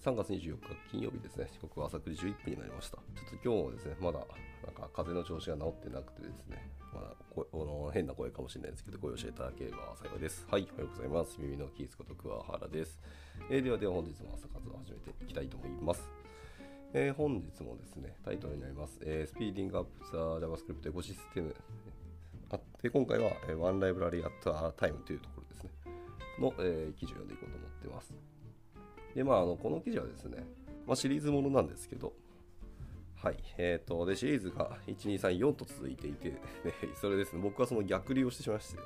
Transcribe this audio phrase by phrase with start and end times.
[0.00, 0.58] 3月24日
[0.90, 2.96] 金曜日ですね、時刻は朝9時11分になりました。
[2.96, 4.20] ちょっと今日もですね、まだ
[4.64, 6.56] なんか風の調子が治ってなくてですね、
[6.94, 10.46] まだこの変な声かもしれないですけど、ご容赦いただければ幸いです。
[10.50, 11.36] はい、おはようございます。
[11.38, 12.98] 耳のキースこと桑原です。
[13.50, 16.08] えー、ではでは本日も朝活を始めていきたいと思います。
[16.94, 21.54] えー、本日もですね、タイトルになります、えー、スピーディングアップザ JavaScript エコシステム。
[22.48, 25.70] あって今回は、えー、One Library at a Time というところですね、
[26.38, 28.29] の、えー、記事を読んでいこうと思っています。
[29.14, 30.44] で、まあ、あのこの記事はですね、
[30.86, 32.12] まあ、シリーズものなんですけど、
[33.22, 33.36] はい。
[33.58, 36.32] えっ、ー、と、で、シリーズが1、2、3、4と続いていて、
[36.98, 38.80] それですね、僕はその逆流をしてしまいまして、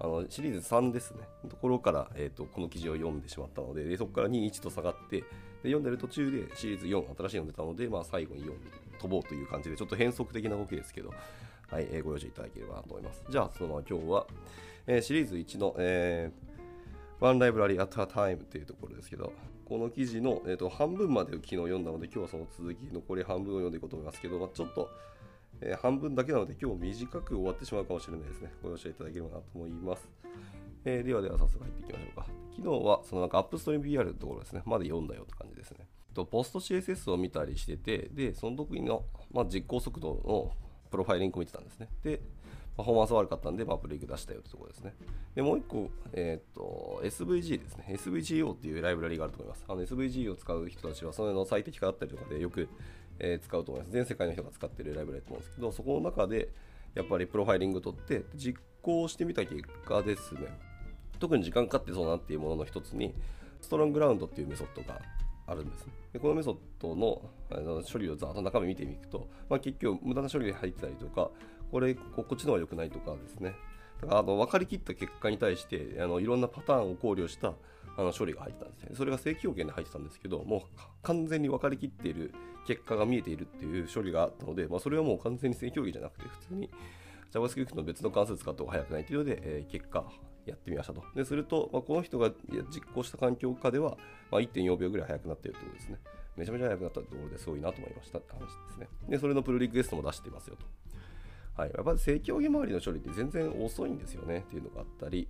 [0.00, 5.24] あのシリーズ3ですね、ところから、えーと、この記事を読んでしまったので、でそこから2、1と下がって、で
[5.64, 8.52] 読んでる途中でシリーズ4、新しいの出たので、まあ、最後に4に
[9.00, 11.10] 飛ぼうという感じで、ちょっと変則的な動きですけど、
[11.68, 13.24] はい、えー、ご了承いただければなと思います。
[13.28, 14.26] じゃあ、そのまま今日は、
[14.86, 16.47] えー、シリーズ1の、えー
[17.20, 19.32] One Library at a Time っていうところですけど、
[19.64, 24.88] この記事の、えーと、半分まで昨日読んだので、今日はその続き、残り半分を読んでいこうと思いますけど、まあ、ちょっと、
[25.60, 28.52] えー、半分だけなので、今日短く終わってしまうかもしれないですね。
[28.62, 30.08] ご容赦いただければなと思います。
[30.84, 32.26] えー、ではでは早速入っていきましょうか。
[32.56, 35.88] 昨日は、そのなんかアップストリーム PR のところですね、まで読んだよって感じですね。
[36.14, 40.52] とポスト CSS を見たりしてて、で、その時の、まあ、実行速度の
[40.90, 41.88] プロファイリングを見てたんですね。
[42.02, 42.20] で、
[42.78, 44.94] パフォーマンス悪かったんで、まあ、ブレイク出したよってところですね。
[45.34, 47.86] で、もう一個、えっ、と、SVG ですね。
[47.88, 49.64] SVGO っていうライブラリがあると思います。
[49.66, 52.68] あの SVG を使う人たちは、それの最適化だったりとかでよく、
[53.18, 53.92] えー、使うと思います。
[53.92, 56.50] 全世界の人が使ってるライブラリだと思うんですけど、そこの中で、
[56.94, 60.42] やっぱりプロファイリング取って、実行してみた結果ですね、
[61.18, 63.12] 特に時間かかってそうなっていうものの一つに、
[63.60, 65.00] ストロングラウンドっていうメソッドが
[65.48, 65.92] あるんですね。
[66.12, 71.30] でこのメソッドのあの処理をざっと中身見てみると、まあ、結局無駄な処理が入ってたりとか、
[71.70, 73.54] これこっちの方が良くないとかですね
[74.00, 77.54] だからあの分かりきった結果に対してあのいろんなパターンを考慮した
[77.96, 80.60] あの処理が入ってたんですねそれが正規表現で入ってたんですけどもう
[81.02, 82.32] 完全に分かりきっている
[82.66, 86.70] 結果が見えているっていう処理があったので、まあ、それはもう完全に正規表現じゃなくて普通に
[87.32, 90.04] JavaScript の別の関数使った方が早くないというので、えー、結果
[90.46, 91.02] やってみましたと。
[91.14, 92.30] ですると、まあ、この人が
[92.70, 93.98] 実行した環境下では、
[94.30, 95.98] まあ、1.4秒ぐらい速くなっているということですね。
[96.36, 98.88] めちゃめちゃ速くなったところですごいなと思いましたって話ですね。
[99.08, 100.66] で、それのプルリクエストも出していますよと。
[101.58, 104.44] はい、やっぱり正規表現周りの処理って全然遅いんですよね。
[104.46, 105.26] っていうのがあったり、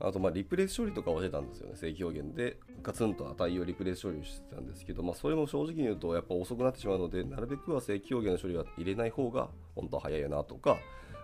[0.00, 10.76] あとまあリプレイス処理とかをしてたんですよね、正規表現でガツンと値をリプレイス処理してたんですけど、まあ、それも正直に言うとやっぱ遅くなってしまうので、なるべくは正規表現の処理は入れない方が本当は早いよなとか、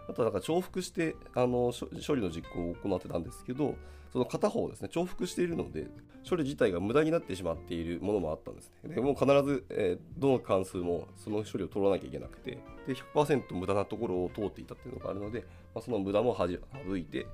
[0.08, 1.72] あとはなんか重複してあの
[2.06, 3.74] 処理の実行を行ってたんですけど、
[4.12, 5.88] その片方ですね、重複しているので、
[6.28, 8.94] 処理自体が無駄になってしまっているものもあったんですね。
[8.94, 15.40] でもう必ず、えー、どの関数もその処理を取らなきゃいけなくて、で100%無駄なところを通っていたっていうのがあるので、
[15.74, 17.26] まあ、その無駄も省いて、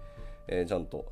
[0.48, 1.06] えー、ちゃんと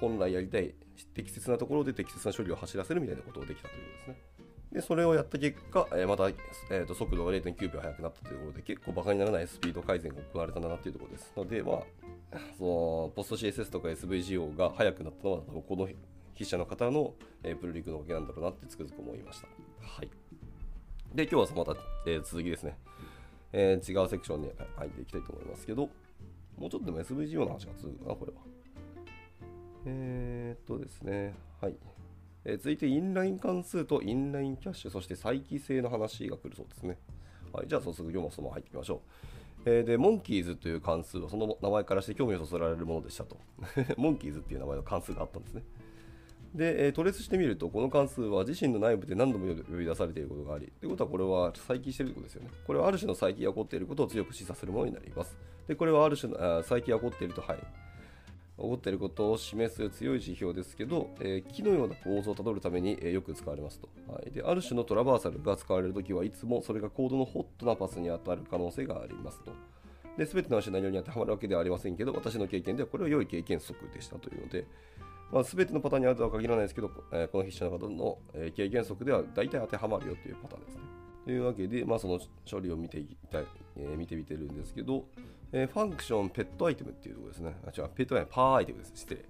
[0.00, 0.74] 本来やりたい
[1.14, 4.33] 適切なところで適切な処理を走らせるみたいなことができたということですね。
[4.74, 11.32] で、それをやった結果、えー、また、えーと、速度が0.9秒速くなったというところで、結構バカにならないスピード改善が行われたんだなというところです。
[11.36, 15.88] ので、まあ、そのポスト CSS とか SVGO が速くなったのは、この
[16.32, 17.14] 筆者の方の、
[17.44, 19.46] えー、プルリクのおかげなんだろうなってつくづく思いました。
[19.46, 20.10] はい。
[21.14, 22.76] で、今日はまた、えー、続きですね、
[23.52, 25.88] えー、違うセクションに入っていきたいと思いますけど、
[26.58, 28.38] もうちょっとでも SVGO の話が続くかな、これは。
[29.86, 31.76] えー、っとですね、はい。
[32.44, 36.98] え、続いてインライン関数とインラインキャッシュ、そして再帰性の話が来るそうですね。
[37.52, 39.02] はい、じゃあ早速今日もそのまま入っていきましょ
[39.66, 39.70] う。
[39.70, 43.38] え、で、モンキーズという関数はその名前からして興味をそそられるものでしたと。
[43.96, 45.62] モンキーズっていう名前の関数があったんですね。
[46.54, 52.50] で、えー、トレースしてみると、この関数は自身の内部で何度も呼び出されていることがあり、ということはこれは再起しているということですよね。
[52.66, 55.36] これはある種の再起が起こっていることを強く示唆するものになります。
[55.66, 57.58] で、これはある種の再起が起こっていると、はい、
[58.56, 64.42] 起こっていることを示す強い指標ですけど、えー、木のような構造をたどるために、えー、よく使われますと、はい、で。
[64.42, 69.52] ある種のトラバーサルが使われるときはいつもそれがコードのホットなパスに当たる可能性がありますと。
[70.16, 74.66] で、全てのシナリオに当てはまるわけではありませんけど、私の経験ではこれは良い経験則でしたというので、
[75.32, 80.83] まあ、全てのパターンにあるとは限らないですけど、えー、この筆者の方の、え経験則では大体当てはまるよというパターンですね。
[81.24, 85.06] というわけで、まあ、その処理を見ていきたい、えー、見てみてるんですけど、
[85.52, 87.56] えー、 function pet item っていうところですね。
[87.66, 88.92] あ、違う、 pet item、perItem です。
[88.94, 89.24] 失礼。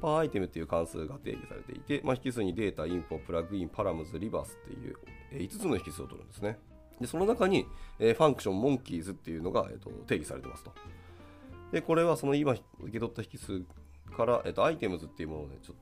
[0.00, 4.96] perItem っていう関数が定義されていて、まあ、引数に data、info、plugin、params、reverse っていう、
[5.32, 6.58] えー、5つの引数を取るんですね。
[7.00, 7.66] で、その中に、
[7.98, 10.72] えー、 function monkeys っていうのが、えーと、定義されてますと。
[11.72, 13.62] で、これはその今受け取った引数
[14.16, 15.76] から、えーと、 items っていうものをね、ちょっ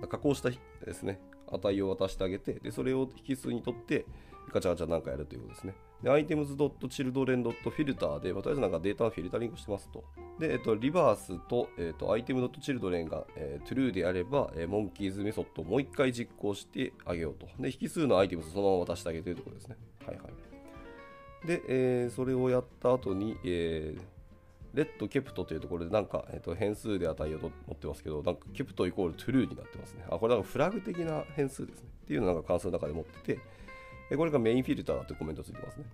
[0.00, 0.58] と加工したで
[0.92, 1.20] すね、
[1.50, 4.06] 値を渡してあげて、で、それを引数にとって、
[4.52, 5.74] ガチャガチャなんかやるということですね。
[6.02, 10.04] で、items.children.filter で、まあ、とりあえずなんかデータのフィルタリングしてますと。
[10.38, 17.48] で、えっと、 reverse と、えっと、item.children が、えー、true であれば、えー、 monkeys メソッドをもう一回実行してあげようと。
[17.58, 19.76] で、引数の item そのまま渡してあげるというところですね。
[20.06, 21.46] はいはい。
[21.46, 24.00] で、えー、それをやった後に、えー、
[24.76, 30.04] レッドケプトというところでなんか、えー、と変数で値を持ってますけど、なんかケプトイコール true になってますね。
[30.10, 31.88] あ、これなんかフラグ的な変数ですね。
[32.04, 33.40] っていうのをなんか関数の中で持ってて、
[34.14, 35.84] これがメインフィルターだというコメントついてますね。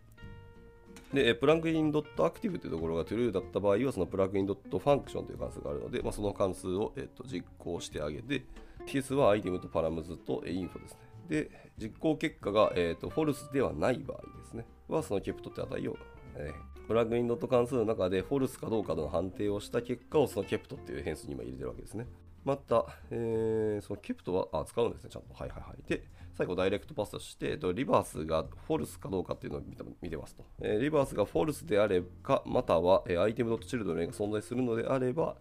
[1.15, 8.45] で、プラグイン .active というところが true だった場合は、そのプラグイン .function という関数があるので、まあ、その関数を、えー、と実行してあげて、
[8.87, 10.99] ケースはアイテムとパラムズとインフォですね。
[11.29, 14.67] で、実行結果が、えーと、フォルスではない場合ですね。
[14.89, 15.97] は、そのケプトって値を、
[16.37, 22.07] えー、プラグインドット関数の中でフォルスかどうかの判定をした結果をそのケプトっていう変数に今入れてるわけですね。
[22.45, 25.35] また、えー、そのケプトはあ使うんですね、ちゃんと。
[25.35, 25.89] はいはいはい。
[25.89, 26.03] で、
[26.35, 29.63] 最後ダイレクトパスして、リバースがフォルスかどうかっていうのを
[30.01, 30.45] 見てますと。
[30.63, 35.37] え、リバースがフォルスであれば、または、え、アイテムドットチルドレンが存在するのであれば、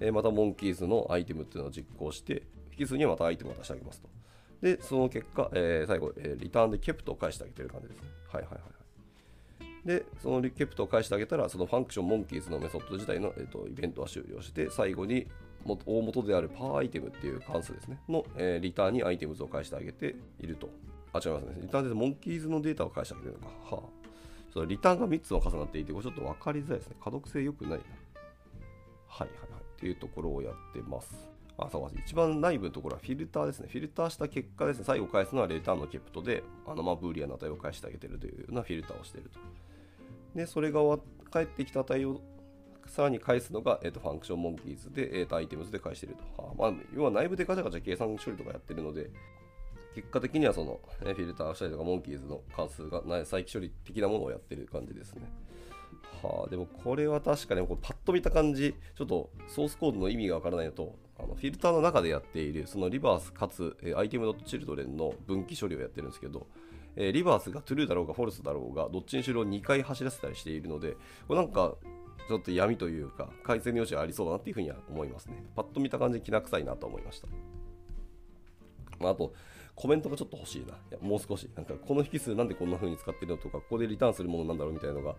[0.00, 2.42] え、またモンキーズのアイテムっていうのを実行して、
[2.78, 4.08] 引数にはまた item を出してあげますと。
[4.60, 8.08] で、その結果、え、最後、え、リターンで kept を返してあげてる感じですね。
[8.32, 8.76] はいはいはい。
[9.86, 15.26] で、その kept を返してあげたら、その function monkeys のメソッド自体の、えーと、イベントは終了して、最後に
[15.64, 20.68] 大元である perItem っていう関数ですね、の、えー、リターンに items を返してあげていると。
[21.12, 21.56] あ、違いますね。
[21.62, 23.76] リターンで monkeys のデータを返してあげてるのか。
[23.76, 24.06] はあ。
[24.52, 26.96] そリターンが3つも重なっていて、これちょっと分かりづらいですね。
[27.02, 27.76] 可読性良くないな。
[29.08, 29.60] はいはいはい。
[29.76, 31.28] っていうところをやってます。
[31.58, 33.68] あ、そう一番内部のところはフィルターですね。
[33.70, 39.40] フィルターした結果ですね、最後返すのはレターンの kept で、あのまあブーリアンの値を返してあげてるというようなフィルターをしていると。
[40.34, 40.80] で、それが
[41.30, 42.20] 返ってきた値を
[42.86, 46.54] さらに返すのが、えーと、 function monkeys で、えーと、 items で返していると。
[46.56, 49.10] まあ、要は内部でガチャガチャ計算処理とかやってるので、
[49.94, 55.22] 結果的にはその、ね、フィルターしたりとか、 monkeys の関数が再帰処理的なものをやってる感じですね。
[56.22, 66.46] はあ、でもこれは確かにこうパッと見た感じ、ちょっとソースコードの意味がわからないのと、あのフィルターの中でやっているそのリバースかつ、えー、アイテム .children の分岐処理をやってるんですけど、
[66.94, 70.96] えー、リバースが true だろうが false だろうがどっちにしろ2回走らせたりしているので
[71.26, 71.74] これなんか
[72.28, 77.28] ちょっと闇というか改善の余地がありそうだなっていうふうには思いますねパッと見た感じきな臭いなと思いました、
[78.98, 79.32] まあ、あと
[79.76, 80.72] コメントがちょっと欲しいな。
[80.72, 81.48] いやもう少し。
[81.54, 85.16] なんか、この引数なんでこんな風に使ってるのとか、ここでリターンするものなんだろうみたいなのが、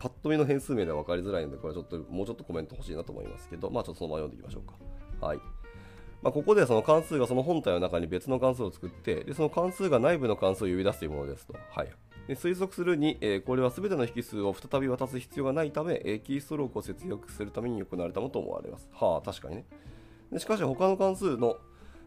[0.00, 5.26] パッと見の変数名では分かりづらいので、これはちょっと、もうちょっとコメント欲しいなと思いますけど、まあちょっとそのまま読んでいきましょうか。
[5.26, 5.38] はい。
[6.22, 11.54] まあ、ここでその関数がその本体の中に別の関数を作って、でその関数が内部の関数を呼び出すというものですと。
[11.70, 11.88] はい。
[12.34, 18.88] 推測するに、えー、これは全ての引数を再び渡す必要がないため、えー、キーストロークを節約するために行われたものと思われます。
[18.92, 19.64] はあ、確かにね。
[20.32, 21.56] でしかし、他の関数の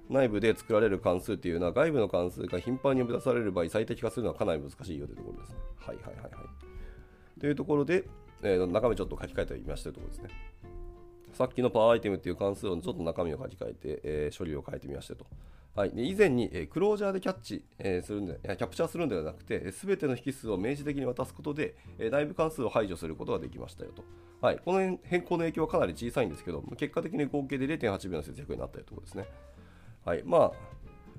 [0.10, 5.56] 内部で作られる関数っていうのは、外部の関数が頻繁に呼び出される場合、最適化するのはかなり難しいよというところですね。
[5.80, 7.40] はいはいはいはい。
[7.40, 8.04] というところで、
[8.44, 10.62] えー、中身ちょっと書き換えてみましたというところですね。
[11.34, 15.26] さっきのパワーアイテムっていう関数をちょっと中身を書き換えて、えー、処理を変えてみましたと。
[15.74, 24.04] はい、で以前に、え、クロージャーでキャッチ、え、するんでキャプチャーするんではなくて、すべての引数を明示的に渡すことで、えー、内部関数を排除することができましたよと。
[24.42, 29.26] はい、この変更の影響はかなり小さいんですけど、結果的に合計で0.8秒の節約になったというところですね。
[30.04, 30.52] はい、まあ、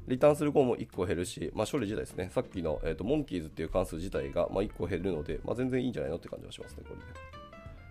[0.06, 7.42] リターンする項も1個減るし、まあ、処理自体ですね、さっきの、えーと、モンキーズっていう関数自体が、まあ、1個減るので、まあ、全然いいんじゃないのって感じはしますね、これで。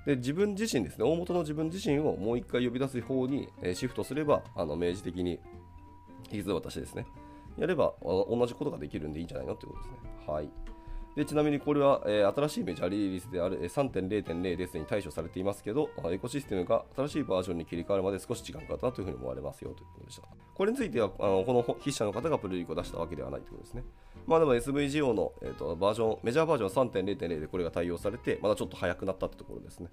[0.06, 5.40] で自分自身ですね、大元の自分自身をもう一回呼び出す方に、えシフトすれば、あの明示的に
[6.32, 7.06] 引数渡しですね、
[7.58, 9.98] やれば同じことができるんでいいんじゃないのってことですね。
[10.28, 10.50] はい。
[11.16, 20.28] でちなみにこれは、えー、新しいメジャーリリースである3.0.0ですに対処されていますけど、エコシステムが新しいバージョンに切り替わるまで少し時間かかったというふうに思われますよということでした。
[20.56, 23.84] これについては、あのこの筆者の方がプルリクを出したわけではないということですね。
[24.26, 29.90] まあでも SVGO の、えーと、バージョン、メジャーバージョン3.0.0でこれが対応されて、まだちょっと早くなったってところですね。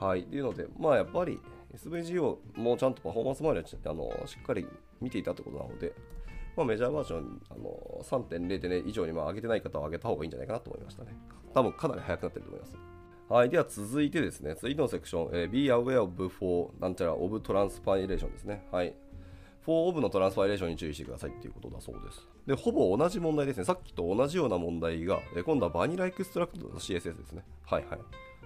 [0.00, 0.24] はい。
[0.24, 1.38] というので、まあやっぱり
[1.76, 4.66] SVGO もちゃんとパフォーマンス周りはあのしっかり
[5.00, 5.92] 見ていたということなので、
[6.56, 11.16] まあ、メジャーバージョンあの3.0.0以上にまあ上げてない方は上げた方がいいんじゃないかなと思いましたね。
[11.54, 12.76] 多分かなり早くなってると思います。
[13.28, 13.48] はい。
[13.48, 18.66] では続いてですね、続いてのセクション、えー、 Beware of for なんちゃら of transpilation ですね。
[18.70, 18.94] はい。
[19.64, 22.28] for of の transpilation に注意してくださいっていうことだそうです。
[22.46, 23.64] で、ほぼ同じ問題ですね。
[23.64, 27.44] さっきと同じような問題が、え今度は vanilla-extract の CSS ですね。
[27.64, 28.00] はいはい。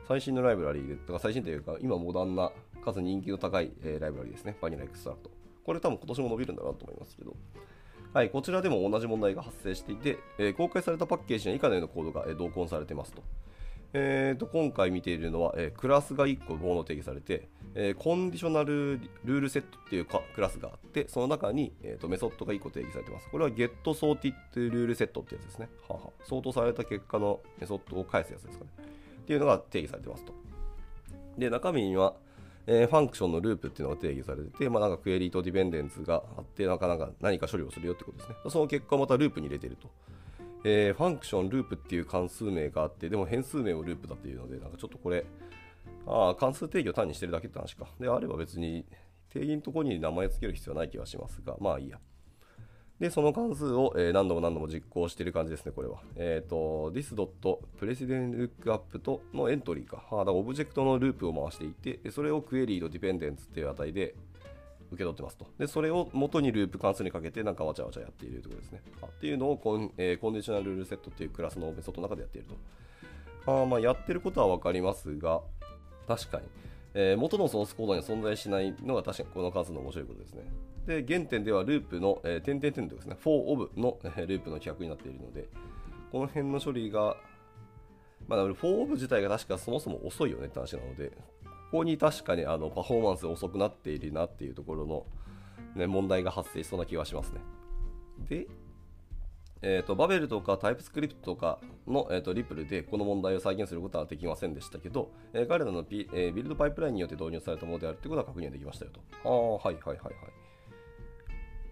[0.06, 2.52] 最新のライブラリーで、とか最新というか、今モダンな、
[2.86, 4.56] かつ人気の高い、えー、ライブラリですね。
[4.62, 5.30] vanilla-extract。
[5.64, 7.36] これ多分今年も伸びるんだなと思いますけど。
[8.14, 13.22] はい、こちらでも同じ問題が発生していて、えー、公開されたパッケージには以下のようなコードが、えー、同梱されてますと。
[13.92, 23.28] えー、と今回見ているのは、えークラスが1個ボーノ定義されて、えー conditional ruleset っていうかクラスがあって、その中に、えー、とメソッドが1個定義されてます。
[23.30, 25.68] これは Get Sorted ルールセットってやつですね。
[25.88, 28.70] ははソートされた結果のメソッドを返すやつですかね。
[29.22, 30.32] っていうのが定義されてますと。
[31.38, 32.14] で、中身には、
[32.66, 38.36] えー function のループっていうのが定義されてて、まあ、なんかクエリと dependents があって、なかなか何か処理をするよってことですね。
[38.48, 39.88] その結果またループに入れてると。
[40.64, 45.24] えー function loop っていう関数名があって、でも変数名もループだっていうので、なんかちょっとこれ、
[46.06, 47.86] ああ、関数定義を単にしてるだけって話か。
[48.00, 48.84] であれば別に
[49.28, 52.00] 定義のところに名前付ける必要はない気がしますが、まあいいや。
[53.00, 56.00] で、その関数を、え何度も何度も実行している感じですね、これは。
[56.16, 60.02] えっ、と、 this.precedenceLookup とのエントリーか。
[60.10, 64.14] あだからオブジェクトのループを回していて、それをクエリーと dependents っていう値で
[64.92, 65.46] 受け取ってますと。
[65.58, 68.80] で、それを元にループ関数にかけて、なんかわちゃわちゃやっているということですね。
[69.02, 72.48] あっていうのをコン,、えーコンディショナルルールセットっていうクラスのメソッドの中でやっている
[73.44, 73.62] と。
[73.62, 75.42] あまあ、やってることはわかりますが、
[76.08, 76.46] 確かに、
[76.98, 80.42] えー元のソースコードには存在しないのが確かにこの数の面白いことですね。
[80.86, 85.46] で、原点ではループの、えー、点々点とですね、for of の、えーループの規約になっているので、
[86.10, 87.16] この辺の処理が、
[88.26, 91.10] まあ、for of 自体が確かそもそも遅いよねって話なので、
[91.70, 95.04] ここに確かにあのパフォーマンスが遅くなっているなっていうところの、
[95.74, 97.40] ね、問題が発生しそうな気がしますね。
[98.26, 98.46] で、
[99.62, 109.00] えー、とバベルとか TypeScript とかの、えー、と REPL でこの問題を再現することはできませんでしたけど、えー彼らの、P えービルドパイプラインによって導入されたものであるということは確認できましたよと。
[109.24, 110.14] ああ、はいはいはいはい。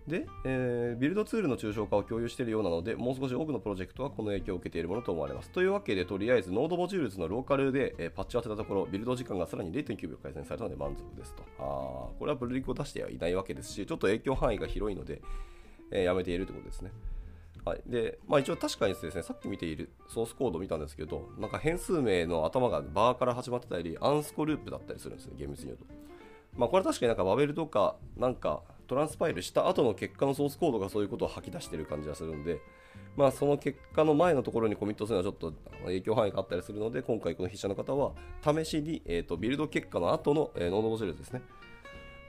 [0.09, 5.51] で、えービルドツールの抽象化を共有しているようなので、もう少し多くのプロジェクトはこの影響を受けているものと思われます。
[5.51, 11.43] というわけで、とりあえず、 node modules のローカルで、えーパッチを当てたところ、ビルド時間がさらに0.9秒改善されたので満足ですと。
[11.59, 15.23] あーこれはプルリクを出してはいないわけですし、ちょっと影響範囲が広いので、
[15.91, 16.91] えーやめているということですね。
[17.65, 25.85] はい、で、まあ、一応確かにですね、さっき見ているソースコードを見たんですけど、なんか変数名の頭がバーから始まってたり、アンスコループだったりするんですね、厳密に言うと。
[26.57, 32.61] まあ、これは確かになんかバベルとか、なんかトランスパイルした後の結果のソースコードがそういうことを吐き出してる感じがするんで、
[33.17, 35.55] まあ、その結果の前のところにコミットするのはちょっと
[35.85, 41.43] 影響範囲があったりするので、今回この筆者の方は、試しに、えー、とビルド結果の後の、えーノードモジュールですね。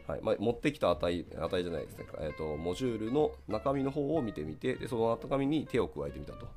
[0.07, 6.47] はいまあ、持ってきた値値じゃないですね、えーと、モジュールの中身の方を見てみてで、その中身に手を加えてみたと。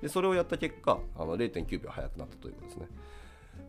[0.00, 2.88] でそれをやった結果、あの0.9秒早くなったということですね。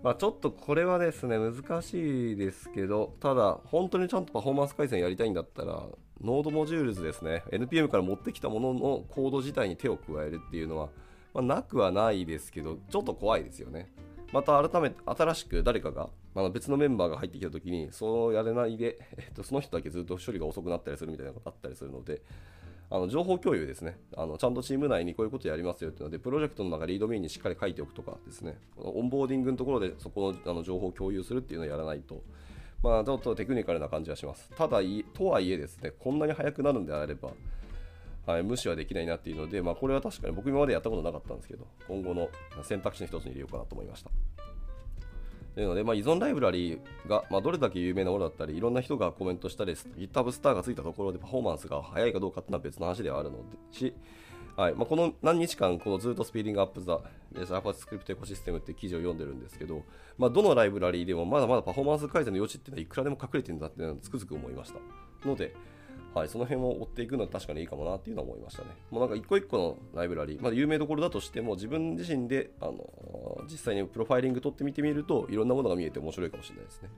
[0.03, 5.83] まあ、ちょっとこれはですね、難しいですけど、ただ、本当にちゃんとパフォーマンス改善やりたいんだったら、
[6.21, 10.89] node modules ですね、NPM から持ってきたもののコード自体に手を加えるっていうのは、
[11.33, 13.91] まあ、なくはないですけど、ちょっと怖いですよね。
[14.35, 22.21] また改めて新しく誰かがあ別のメンバーが入ってきたときにそうやれないで、えっと、その人だけずっと処理が遅くなったりするみたいなのがあったりするので
[22.89, 23.97] あの情報共有ですね。
[24.15, 28.57] あのちゃんとチーム内にこういうことやりますよっていうのでプロジェクトの中リードメインにしっかり書いておくとかですね。
[28.75, 32.21] オンボーディングのところでそこのあの情報を共有するっていうのをやらないと。
[32.83, 34.51] まあちょっとテクニカルな感じがします。
[34.55, 34.81] ただ
[35.13, 37.29] とはいえですねこんなに早くなるんであれば
[38.25, 42.29] はい、無視はできないなっていうので、まあ、これは確かに僕今までやったことなかったんですけど、今後の
[42.63, 44.09] 選択肢の一つに入れようかなと思いました。
[45.53, 53.93] というので、まあ、依存ライブラリーが、まあ、どれだけ有名なものだったり、いろんな人がコメントしたり、GitHub スターがついたところでパフォーマンスが速いかどうかっていうのは別の話ではあるのでし、
[54.57, 56.99] はいまあ、この何日間、このずっとスピーディングアップザ、
[57.33, 59.83] JavaScript エコシステムっていう記事を読んでるんですけど、
[60.17, 65.27] まあ、どのライブラリーでもまだまだパフォーマンス改善の余地っていうのはいくらでも隠れてるんだっていうのはつくづく思いました。
[65.27, 65.53] ので、
[66.15, 68.69] はい、その辺を追っていくのは確かにいいかもなっていうのは思いましたね。
[68.89, 76.89] もうなんか一個一個のライブラリー、まあ、有名どころだとしても自分自身で、あの実際にプロファイリング取ってみてみるといろんなものが見えて面白いかもしれないですね。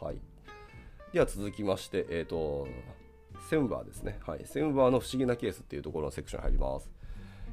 [0.00, 0.18] はい。
[1.12, 2.66] では続きまして、えっ、と、
[3.48, 4.18] semver ですね。
[4.26, 4.44] はい。
[4.44, 6.90] semver の不思議なケースっていうところのセクションに入ります。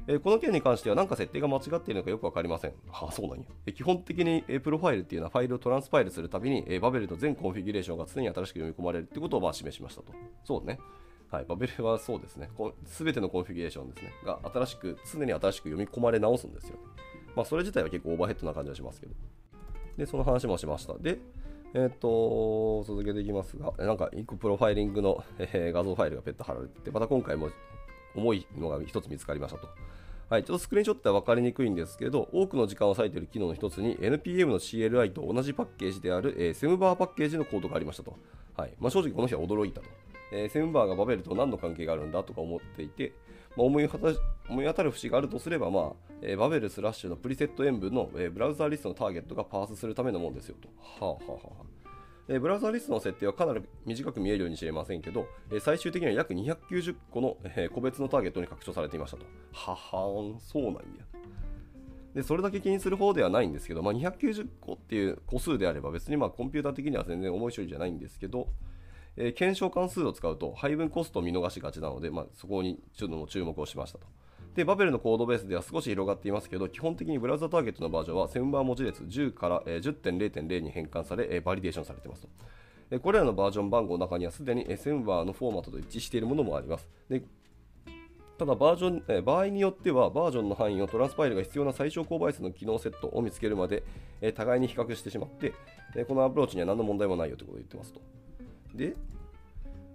[0.08, 2.72] えーこの件に関しては何か設定が間違っているのかよくわかりません。
[2.90, 3.44] はあ、そうなんや。
[3.66, 10.12] え基本的に、えプロファイルっていうのはファイルをトランスパイルするたびに、えバベルの全コンフィギュレーションが常に新しく読み込まれるってことをまあ示しましたと。
[10.44, 10.80] そうね。
[11.32, 12.50] はい、バベルはそうですね。
[12.84, 14.12] すべてのコンフィギュレーションですね。
[14.26, 16.76] が新しく、常に新しく読み込まれ直すんですよ。
[17.34, 19.14] まあ、それ自体は結構オーバーヘッドな感じはしますけど。
[19.96, 20.92] で、その話もしました。
[20.98, 21.20] で、
[21.72, 27.48] えっ、と、続けていきますが、なんか、一個プロファイリングの、えー画像ファイルがペット貼られてて、また今回も
[28.14, 29.68] 重いのが一つ見つかりましたと。
[30.28, 38.16] はい、ちょっとスクリーンショットでは分かりにくいんですけど、多くの時間を割いている機能の一つに NPM の CLI と同じパッケージである、えー、セムバーパッケージのコードがありましたと。
[38.54, 40.01] はいまあ、正直この人は驚いたと。
[40.32, 43.12] えーセムバーがバベルと何の関係があるんだとか思っていて、
[43.56, 50.68] まあ、思い当たる節があるとすれば、まあえーバベルスラッシュのプリセット演文の、えーブラウザーリストのターゲットがパースするためのものですよと。
[50.78, 51.64] はあははあ
[52.28, 59.24] えー browserslist の設定はかなり短く見えるかもしれませんけど、えー最終的には約290個の、えー個別のターゲットに拡張されていましたと。
[59.52, 60.80] ははん、そうなんや。
[62.14, 68.48] でそれだけ気にする方ではないんですけど、まあ、290個っていう個数であれば別にまあコンピューター的には全然重い処理じゃないんですけど、
[69.16, 74.06] えー、検証関数を使うと配分コストを見逃しがちなので、まあ、そこにちょっと注目をしましたと。
[74.54, 82.26] で、バベルのコードベースでは少し広がっていますけど、基本的にブラウザターゲットのバージョンは1000バー文字列10から、10.0.0に変換され、バリデーションされています
[82.90, 83.00] と。
[83.00, 86.86] これらのバージョン番号の中にはすでに1000バーのフォーマットと一致しているものもあります。
[87.08, 87.22] で
[88.38, 93.84] ただバージョン、場合によってはバージョンの範囲をトランスパイルが必要な最小公倍数の機能セットを見つけるまで、
[94.34, 95.54] 互いに比較してしまって、
[96.04, 98.00] このアプローチには何の問題もないよということを言ってますと。
[98.74, 98.96] で、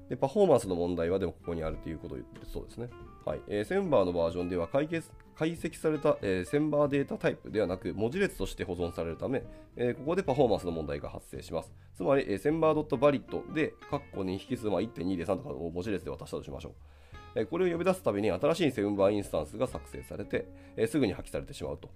[0.10, 2.90] でパフォーマンスの問題はでもここにあるということを言ってそうですね。
[3.26, 3.42] はい。
[3.48, 9.44] えー、センバーのバージョンでは解決解析された、えー、センバーデータタイプではなく文字列として保存されるため、
[9.76, 11.72] えー、ここでパフォーマンスの問題が発生します。
[11.96, 16.70] つまり、えー、センバー .valid で、括弧に引数、まあ、1.2で3とかを文字列で渡したとしましょ
[17.36, 17.46] う。
[17.46, 20.48] これを呼び出すたびに新しいセンバーインスタンスが作成されて、
[20.88, 21.90] すぐに破棄されてしまうと。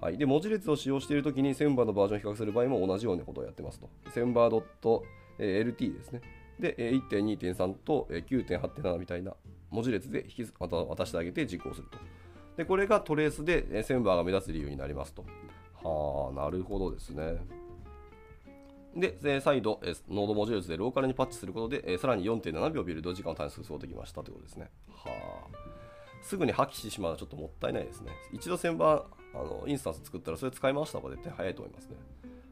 [0.00, 3.88] はい、で文字列を使用しているときにセンバーのバージョンを比較する場合も同じようなことをやってますと。
[4.10, 4.50] センバー
[5.38, 6.20] .lt ですね。
[6.58, 9.34] で、1.2.3と9.8.7みたいな
[9.70, 11.98] 文字列で引きまた渡してあげて実行すると。
[12.56, 15.24] で、これがトレースでセンバーが目立つ理由になりますと。
[15.82, 17.38] はあ、なるほどですね。
[18.96, 24.70] で、再度、ノード文字列でローカルにパッチすることで、さらに4.7秒ビルド時間を短縮することができましたということですね。
[24.88, 25.74] はあ。
[26.22, 28.12] すぐに破棄してしまうのはちょっともったいないですね。
[28.32, 29.02] 一度1000番
[29.34, 31.96] あのインスタンス作ったらそれ使い回した方が絶対早いと思いますね。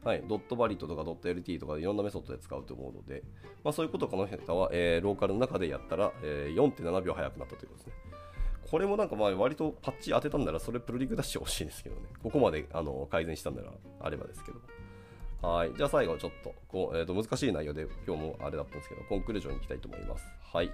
[0.04, 3.22] はい、ドットバリットとかドット LT とかいろんなメソッドで使うと思うので、
[3.62, 7.92] まあ、そういうことをこの人は、えー、ローカルの中でやったら、えー、4.7秒早くなったということですね。
[8.68, 12.02] これもなんかまあ割とパッチ当てたんならそれプルリク出してほしいんですけどね。
[12.22, 14.58] ここまであの改善したんならあればですけど。
[15.46, 15.74] はい。
[15.76, 20.24] じゃあ最後ちょっとこう、えー、と難しい内容で今日もあれだったんですけど、コンクルージョンに行きたいと思います。
[20.40, 20.72] はい。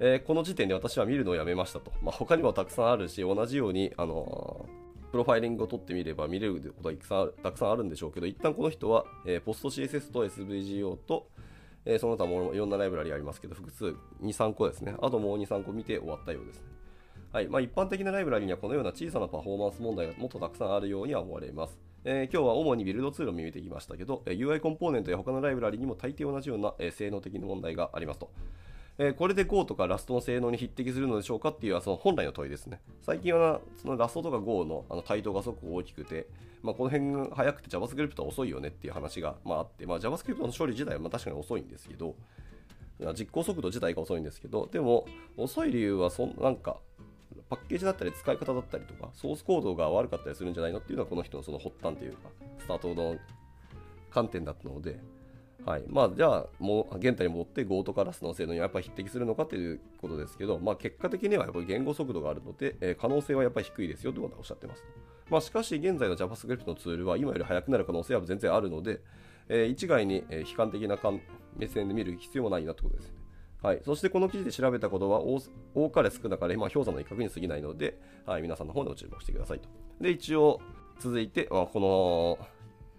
[0.00, 1.92] えー、この時点で私は見るのをやめましたと。
[2.02, 4.83] まあ、他にもたくさんあるし、同じように、あのー、
[5.14, 11.28] プロファイリングを取ってみれば見れることはたくさんあるんでしょうけど、一旦この人は、えー、ポスト CSS と SVGO と、
[11.84, 14.96] えー、その他もいろんなライブラリありますけど、複数2、3個ですね。
[15.00, 16.62] あともう2、3個見て終わったようですね。
[17.32, 21.78] はいまあ、一般的なライブラリにはこのような小さなパフォーマンス問題がもっとたくさんあるようには思われます。
[22.04, 28.30] えー、今日は主にビルドツールを見てきましたけど、UI コンポーネントや他のライブラリにも大抵同じような、え性能的な問題がありますと。
[28.96, 32.80] えー、これで Go とか Rust の性能に匹敵するのでしょうかっていうのはその本来の問いですね。
[33.02, 36.28] 最近はその Rust とか Go のあの対等がすごく大きくて、
[36.62, 42.14] まあ、この辺が速くて JavaScript は遅いよねっていう話が、まあ、あって、まあ、JavaScript の処理自体はま確かに遅いんですけど、
[43.18, 46.78] 実行速度自体が遅いんですけど、でも遅い理由はそんなんか
[47.50, 53.16] パッケージだったり使い方だったりとか、ソースコードが悪かったりするんじゃないのっていうのはこの人のその発端というか、スタートの
[54.10, 55.00] 観点だったので、
[55.64, 55.84] はい。
[55.88, 64.84] まあ、じゃあ、もう、現代に戻って Go とか Rust の性能にやっぱり匹敵するのかということですけど、まあ、結果的にはやっぱり言語速度があるので、えー、可能性はやっぱり低いですよということはおっしゃってます。
[65.30, 69.00] まあ、しかし、現在の JavaScript のツールは今より速くなる可能性は全然あるので、
[69.48, 70.98] えー、一概に、悲観的な
[71.56, 73.14] 目線で見る必要もないなってことです。
[73.62, 75.22] はい、そしてこの記事で調べたことは
[75.74, 79.70] 多かれ少なかれ、まあ、氷山の一角に過ぎないので、はい、皆さんの方でも注目してくださいと。
[80.02, 80.60] で、一応、
[81.00, 82.46] 続いて、あ、この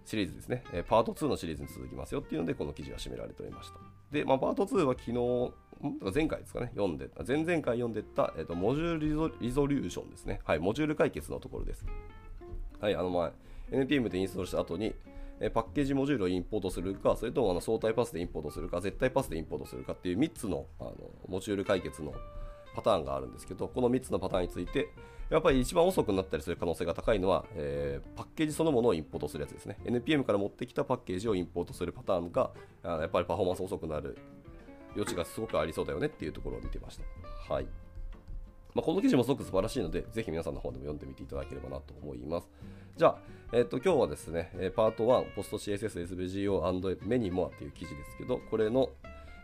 [0.06, 3.78] シリーズですね、えパート2のシリーズに続きますよっていうので、この記事は締められておりました。
[4.12, 10.40] で、まあ、パート2は昨日、前回ですかね、読んで、前々回読んでた、えっと、モジュールリゾリューションですね。
[10.44, 11.84] はい、モジュール解決のところです。
[12.80, 13.32] はい、あの、まあ、
[13.72, 14.94] NPM でインストールした後に、
[15.40, 20.94] えパッケージモジュールをインポートするか、それともあの相対パスでインポートするか、絶対パスでインポートするかっていう3つのあの
[21.28, 22.14] モジュール解決の
[22.76, 24.90] パターンがあるんですけど、この3つのパターンについて、
[25.30, 29.78] やっぱり一番遅くなったりする可能性が高いのは、えー、パッケージそのものをインポートするやつですね。
[29.84, 32.50] NPM から持ってきたパッケージをインポートするパターンが、
[32.84, 34.18] やっぱりパフォーマンス遅くなる
[34.94, 36.98] 余地がすごくありそうだよねっていうところを見てまし
[37.48, 37.52] た。
[37.52, 37.66] はい。
[38.74, 42.48] まあ、この記事もすごく素晴らしいので、ぜひ皆さんの方でも読んでみていただければなと思います。
[42.96, 43.18] じゃあ、
[43.52, 48.90] えっ、と、今日はですね、パート1、ポスト CSS、SVGO& メニモアっていう記事ですけど、これの、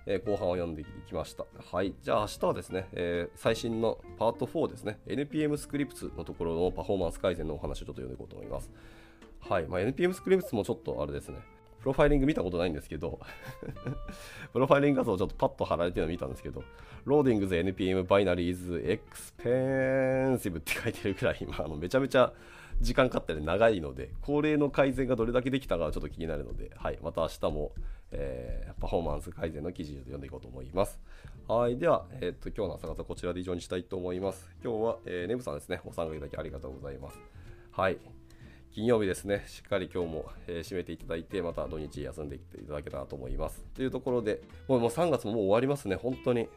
[0.06, 1.44] え後半を読んでいきました。
[1.70, 1.94] はい。
[2.02, 8.70] じゃあ明日はですね、えー、最新のパート4ですね、NPM スクリプツのところのパフォーマンス改善のお話をちょっと読んでいこうと思います。
[9.40, 9.66] はい。
[9.66, 11.38] まあ、NPM スクリプツもちょっとあれですね、
[11.80, 13.18] プロファイリング見たことないんですけど
[14.52, 16.62] プロファイリング画像をちょっとパッと貼られてるの見たんですけど、
[17.04, 19.00] Loadings NPM binaries
[19.42, 22.32] expensive って書いてるくらい、まあ、のめちゃめちゃ
[22.80, 27.72] 時間かかったり長いので、これの改善がどれだけできたかはちょっと気になるので、はい、また明日も、
[28.12, 31.00] えー、パフォーマンス改善の記事を読んでいこうと思います。
[31.48, 34.48] はい、では、えー、っと今日の朝活こちらで以上にしたいと思います。
[34.62, 37.18] 今日は、えー、ネブさんですね、ご参加いただきありがとうございます。
[37.72, 37.98] はい。
[38.70, 43.64] 金曜日ですね、しっかり今日も、えー、締めていただいて、また土日休んでいっていただけたらと思います。
[43.74, 46.48] というところで、もうもう3月ももう終わりますね、本当に。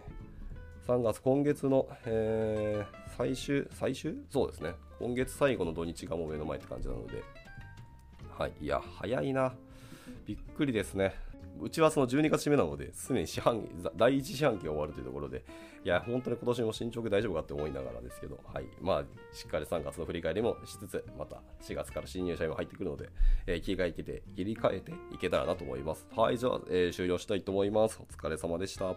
[0.88, 4.16] 3月、今月の、えー、最終、最終？
[4.30, 4.76] そうですね。
[5.00, 7.24] 今月最後の土日がもう目の前って感じなので、
[8.38, 9.54] はい、いや、早いな。
[10.26, 11.16] びっくりですね。
[11.62, 15.44] うちはその12月締めなので、すでに四半第一四半期が終わるというところで、
[15.84, 23.10] いや、本当に今年も進捗大丈夫かって思いながらですけど、はい、まあ、しっかり3月の振り返りもしつつ、また4月から新入社員も入ってくるので、
[23.48, 26.08] えー、切り替えて、切り替えていけたらなと思います。
[26.16, 28.02] はい、じゃあ、えー、終了したいと思います。
[28.02, 28.96] お疲れ様でした。